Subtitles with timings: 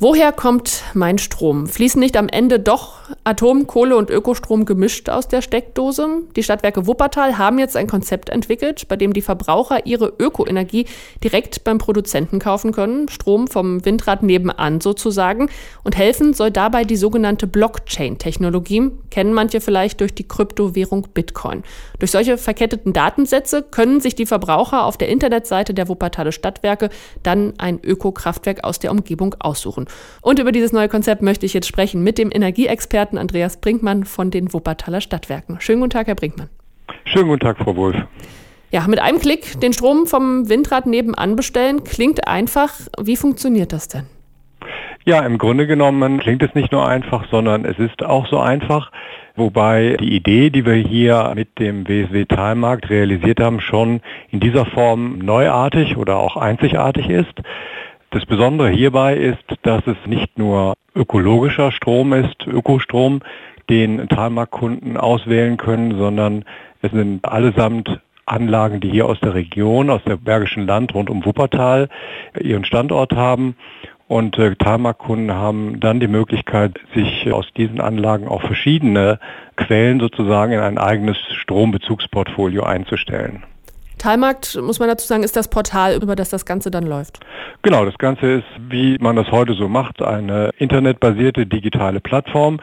[0.00, 1.68] Woher kommt mein Strom?
[1.68, 6.22] Fließen nicht am Ende doch Atom, Kohle und Ökostrom gemischt aus der Steckdose?
[6.34, 10.86] Die Stadtwerke Wuppertal haben jetzt ein Konzept entwickelt, bei dem die Verbraucher ihre Ökoenergie
[11.22, 15.48] direkt beim Produzenten kaufen können, Strom vom Windrad nebenan sozusagen.
[15.84, 21.62] Und helfen soll dabei die sogenannte Blockchain-Technologie, kennen manche vielleicht durch die Kryptowährung Bitcoin.
[22.00, 26.90] Durch solche verketteten Datensätze können sich die Verbraucher auf der Internetseite der Wuppertaler Stadtwerke
[27.22, 29.83] dann ein Ökokraftwerk aus der Umgebung aussuchen.
[30.22, 34.30] Und über dieses neue Konzept möchte ich jetzt sprechen mit dem Energieexperten Andreas Brinkmann von
[34.30, 35.60] den Wuppertaler Stadtwerken.
[35.60, 36.48] Schönen guten Tag, Herr Brinkmann.
[37.04, 37.96] Schönen guten Tag, Frau Wolf.
[38.70, 42.72] Ja, mit einem Klick den Strom vom Windrad nebenan bestellen, klingt einfach.
[43.00, 44.06] Wie funktioniert das denn?
[45.04, 48.90] Ja, im Grunde genommen klingt es nicht nur einfach, sondern es ist auch so einfach.
[49.36, 54.64] Wobei die Idee, die wir hier mit dem WSW Talmarkt realisiert haben, schon in dieser
[54.64, 57.34] Form neuartig oder auch einzigartig ist.
[58.14, 63.22] Das Besondere hierbei ist, dass es nicht nur ökologischer Strom ist, Ökostrom,
[63.68, 66.44] den Talmarktkunden auswählen können, sondern
[66.80, 71.24] es sind allesamt Anlagen, die hier aus der Region, aus der Bergischen Land rund um
[71.24, 71.88] Wuppertal
[72.40, 73.56] ihren Standort haben.
[74.06, 79.18] Und äh, Talmarktkunden haben dann die Möglichkeit, sich aus diesen Anlagen auch verschiedene
[79.56, 83.42] Quellen sozusagen in ein eigenes Strombezugsportfolio einzustellen.
[84.04, 87.20] Talmarkt, muss man dazu sagen, ist das Portal, über das das Ganze dann läuft.
[87.62, 92.60] Genau, das Ganze ist, wie man das heute so macht, eine internetbasierte digitale Plattform.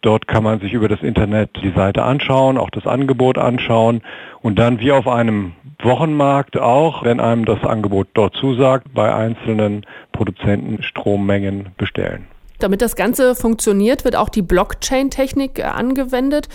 [0.00, 4.02] Dort kann man sich über das Internet die Seite anschauen, auch das Angebot anschauen
[4.42, 9.86] und dann wie auf einem Wochenmarkt auch, wenn einem das Angebot dort zusagt, bei einzelnen
[10.10, 12.26] Produzenten Strommengen bestellen.
[12.58, 16.48] Damit das Ganze funktioniert, wird auch die Blockchain-Technik angewendet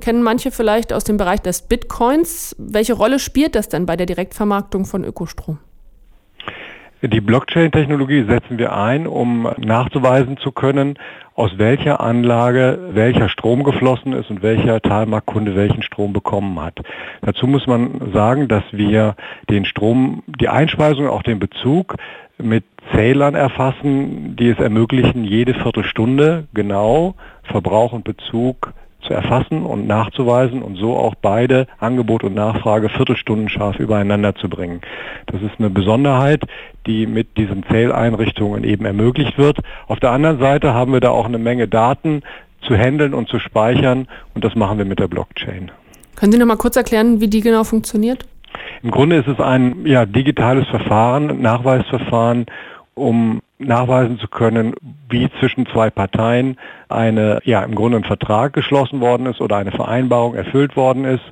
[0.00, 2.54] kennen manche vielleicht aus dem Bereich des Bitcoins.
[2.58, 5.58] Welche Rolle spielt das denn bei der Direktvermarktung von Ökostrom?
[7.02, 10.98] Die Blockchain-Technologie setzen wir ein, um nachzuweisen zu können,
[11.34, 16.80] aus welcher Anlage welcher Strom geflossen ist und welcher Talmarktkunde welchen Strom bekommen hat.
[17.20, 19.14] Dazu muss man sagen, dass wir
[19.50, 21.96] den Strom, die Einspeisung, auch den Bezug
[22.38, 28.72] mit Zählern erfassen, die es ermöglichen, jede Viertelstunde genau Verbrauch und Bezug
[29.06, 34.80] zu erfassen und nachzuweisen und so auch beide Angebot und Nachfrage viertelstundenscharf übereinander zu bringen.
[35.26, 36.42] Das ist eine Besonderheit,
[36.86, 39.58] die mit diesen Zähleinrichtungen eben ermöglicht wird.
[39.86, 42.22] Auf der anderen Seite haben wir da auch eine Menge Daten
[42.62, 45.70] zu handeln und zu speichern und das machen wir mit der Blockchain.
[46.16, 48.24] Können Sie noch mal kurz erklären, wie die genau funktioniert?
[48.82, 52.46] Im Grunde ist es ein ja, digitales Verfahren, Nachweisverfahren,
[52.96, 54.74] um nachweisen zu können,
[55.08, 56.56] wie zwischen zwei Parteien
[56.88, 61.24] eine, ja, im Grunde ein Vertrag geschlossen worden ist oder eine Vereinbarung erfüllt worden ist.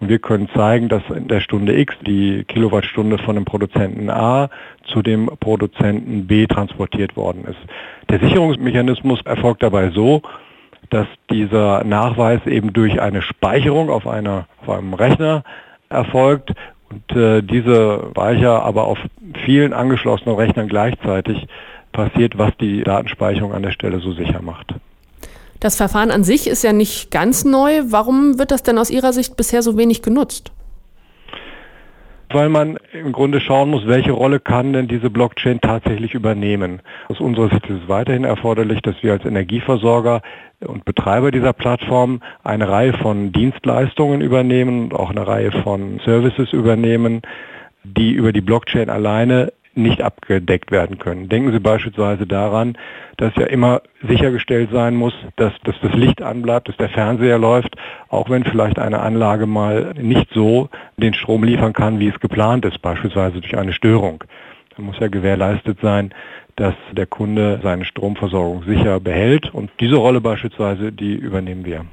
[0.00, 4.50] Und wir können zeigen, dass in der Stunde X die Kilowattstunde von dem Produzenten A
[4.84, 7.58] zu dem Produzenten B transportiert worden ist.
[8.10, 10.22] Der Sicherungsmechanismus erfolgt dabei so,
[10.90, 15.44] dass dieser Nachweis eben durch eine Speicherung auf, einer, auf einem Rechner
[15.88, 16.52] erfolgt
[16.92, 18.98] und äh, diese Speicher aber auf
[19.44, 21.46] vielen angeschlossenen Rechnern gleichzeitig
[21.92, 24.74] passiert, was die Datenspeicherung an der Stelle so sicher macht.
[25.60, 27.82] Das Verfahren an sich ist ja nicht ganz neu.
[27.86, 30.50] Warum wird das denn aus Ihrer Sicht bisher so wenig genutzt?
[32.34, 36.80] Weil man im Grunde schauen muss, welche Rolle kann denn diese Blockchain tatsächlich übernehmen.
[37.08, 40.22] Aus unserer Sicht ist es weiterhin erforderlich, dass wir als Energieversorger
[40.60, 46.52] und Betreiber dieser Plattform eine Reihe von Dienstleistungen übernehmen und auch eine Reihe von Services
[46.52, 47.22] übernehmen,
[47.84, 51.28] die über die Blockchain alleine nicht abgedeckt werden können.
[51.28, 52.76] Denken Sie beispielsweise daran,
[53.16, 57.76] dass ja immer sichergestellt sein muss, dass, dass das Licht anbleibt, dass der Fernseher läuft,
[58.08, 62.64] auch wenn vielleicht eine Anlage mal nicht so den Strom liefern kann, wie es geplant
[62.64, 64.24] ist, beispielsweise durch eine Störung.
[64.76, 66.12] Da muss ja gewährleistet sein,
[66.56, 71.86] dass der Kunde seine Stromversorgung sicher behält und diese Rolle beispielsweise, die übernehmen wir.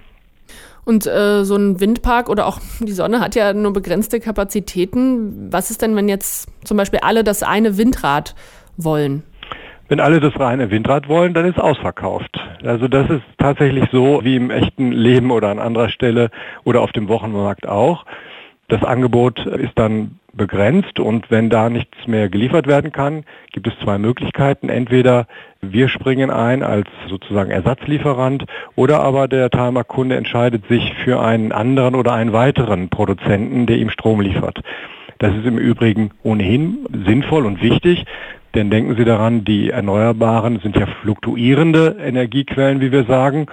[0.86, 5.52] Und äh, so ein Windpark oder auch die Sonne hat ja nur begrenzte Kapazitäten.
[5.52, 8.35] Was ist denn, wenn jetzt zum Beispiel alle das eine Windrad
[8.78, 9.23] wollen?
[9.88, 12.40] Wenn alle das reine Windrad wollen, dann ist ausverkauft.
[12.64, 16.29] Also das ist tatsächlich so wie im echten Leben oder an anderer Stelle
[16.64, 18.06] oder auf dem Wochenmarkt auch.
[18.70, 23.74] Das Angebot ist dann begrenzt und wenn da nichts mehr geliefert werden kann, gibt es
[23.84, 24.70] zwei Möglichkeiten.
[24.70, 25.26] Entweder
[25.60, 28.46] wir springen ein als sozusagen Ersatzlieferant
[28.76, 33.90] oder aber der Timer-Kunde entscheidet sich für einen anderen oder einen weiteren Produzenten, der ihm
[33.90, 34.62] Strom liefert.
[35.18, 38.06] Das ist im Übrigen ohnehin sinnvoll und wichtig,
[38.54, 43.48] denn denken Sie daran, die Erneuerbaren sind ja fluktuierende Energiequellen, wie wir sagen.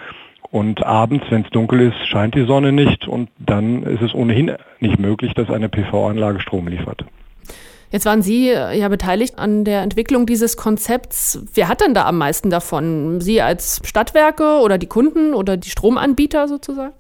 [0.51, 4.53] Und abends, wenn es dunkel ist, scheint die Sonne nicht und dann ist es ohnehin
[4.81, 7.05] nicht möglich, dass eine PV-Anlage Strom liefert.
[7.91, 11.45] Jetzt waren Sie äh, ja beteiligt an der Entwicklung dieses Konzepts.
[11.55, 13.21] Wer hat denn da am meisten davon?
[13.21, 16.95] Sie als Stadtwerke oder die Kunden oder die Stromanbieter sozusagen?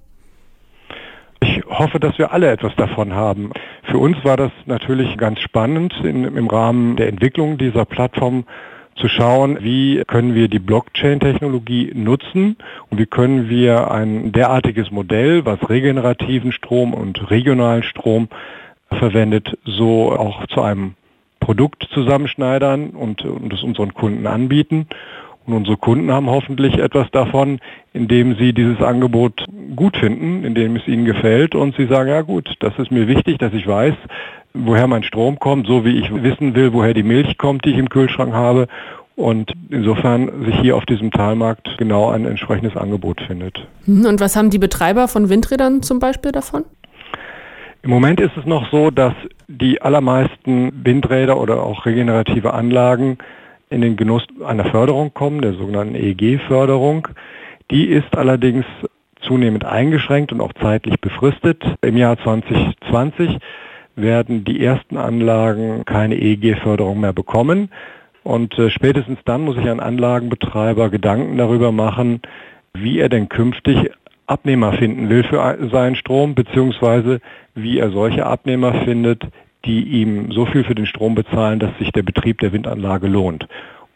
[1.40, 3.50] Ich hoffe, dass wir alle etwas davon haben.
[3.90, 8.44] Für uns war das natürlich ganz spannend in, im Rahmen der Entwicklung dieser Plattform
[8.96, 12.56] zu schauen, wie können wir die Blockchain-Technologie nutzen
[12.90, 18.28] und wie können wir ein derartiges Modell, was regenerativen Strom und regionalen Strom
[18.90, 20.94] verwendet, so auch zu einem
[21.40, 24.86] Produkt zusammenschneidern und, es unseren Kunden anbieten.
[25.46, 27.60] Und unsere Kunden haben hoffentlich etwas davon,
[27.92, 29.44] indem sie dieses Angebot
[29.76, 33.38] gut finden, indem es ihnen gefällt und sie sagen, ja gut, das ist mir wichtig,
[33.38, 33.94] dass ich weiß,
[34.64, 37.78] woher mein Strom kommt, so wie ich wissen will, woher die Milch kommt, die ich
[37.78, 38.68] im Kühlschrank habe.
[39.16, 43.66] Und insofern sich hier auf diesem Talmarkt genau ein entsprechendes Angebot findet.
[43.86, 46.64] Und was haben die Betreiber von Windrädern zum Beispiel davon?
[47.82, 49.14] Im Moment ist es noch so, dass
[49.48, 53.16] die allermeisten Windräder oder auch regenerative Anlagen
[53.70, 57.08] in den Genuss einer Förderung kommen, der sogenannten EEG-Förderung.
[57.70, 58.66] Die ist allerdings
[59.20, 61.64] zunehmend eingeschränkt und auch zeitlich befristet.
[61.80, 63.38] Im Jahr 2020
[63.96, 67.70] werden die ersten Anlagen keine EEG-Förderung mehr bekommen.
[68.22, 72.20] Und äh, spätestens dann muss sich ein Anlagenbetreiber Gedanken darüber machen,
[72.74, 73.90] wie er denn künftig
[74.26, 77.20] Abnehmer finden will für seinen Strom, beziehungsweise
[77.54, 79.22] wie er solche Abnehmer findet,
[79.64, 83.46] die ihm so viel für den Strom bezahlen, dass sich der Betrieb der Windanlage lohnt.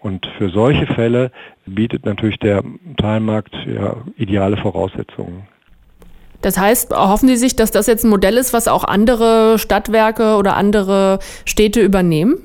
[0.01, 1.31] Und für solche Fälle
[1.67, 2.63] bietet natürlich der
[2.97, 5.43] Teilmarkt ja, ideale Voraussetzungen.
[6.43, 10.37] Das heißt, hoffen Sie sich, dass das jetzt ein Modell ist, was auch andere Stadtwerke
[10.37, 12.39] oder andere Städte übernehmen?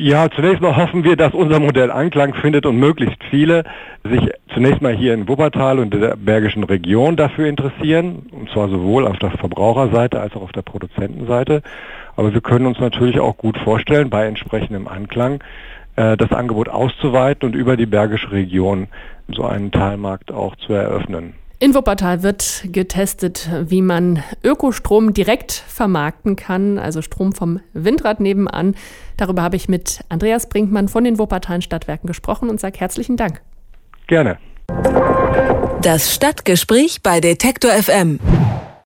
[0.00, 3.64] Ja, zunächst mal hoffen wir, dass unser Modell Anklang findet und möglichst viele
[4.04, 9.08] sich zunächst mal hier in Wuppertal und der Bergischen Region dafür interessieren, und zwar sowohl
[9.08, 11.62] auf der Verbraucherseite als auch auf der Produzentenseite.
[12.14, 15.42] Aber wir können uns natürlich auch gut vorstellen, bei entsprechendem Anklang
[15.96, 18.86] äh, das Angebot auszuweiten und über die Bergische Region
[19.26, 21.34] so einen Teilmarkt auch zu eröffnen.
[21.60, 28.76] In Wuppertal wird getestet, wie man Ökostrom direkt vermarkten kann, also Strom vom Windrad nebenan.
[29.16, 33.40] Darüber habe ich mit Andreas Brinkmann von den Wuppertalen Stadtwerken gesprochen und sage herzlichen Dank.
[34.06, 34.38] Gerne.
[35.82, 38.20] Das Stadtgespräch bei Detektor FM.